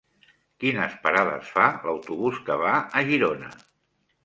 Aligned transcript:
Quines 0.63 0.95
parades 1.03 1.51
fa 1.59 1.67
l'autobús 1.85 2.41
que 2.49 2.59
va 2.65 2.73
a 3.03 3.07
Girona? 3.13 3.55